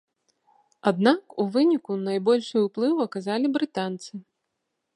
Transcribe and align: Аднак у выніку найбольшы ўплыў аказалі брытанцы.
Аднак 0.91 1.35
у 1.43 1.45
выніку 1.57 1.97
найбольшы 2.07 2.57
ўплыў 2.67 3.03
аказалі 3.07 3.47
брытанцы. 3.59 4.13